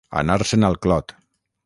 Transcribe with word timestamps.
Anar-se'n 0.21 0.65
al 0.71 0.79
clot. 0.87 1.15